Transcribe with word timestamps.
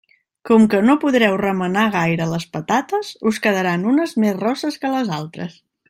Com 0.49 0.63
que 0.73 0.77
no 0.85 0.95
podreu 1.03 1.35
remenar 1.41 1.83
gaire 1.97 2.27
les 2.33 2.47
patates, 2.57 3.13
us 3.33 3.41
quedaran 3.47 3.87
unes 3.95 4.17
més 4.25 4.43
rosses 4.45 4.81
que 4.85 4.97
les 4.97 5.15
altres. 5.21 5.61